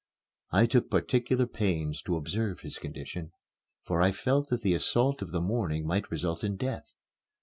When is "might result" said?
5.85-6.43